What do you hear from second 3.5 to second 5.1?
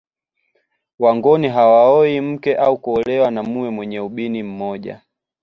mwenye ubini mmoja